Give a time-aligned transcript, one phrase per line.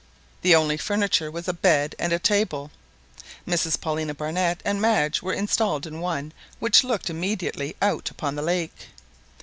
[0.41, 2.71] The only furniture was a bed and a table.
[3.47, 8.41] Mrs Paulina Barnett and Madge were installed in one which looked immediately out upon the
[8.41, 8.87] lake.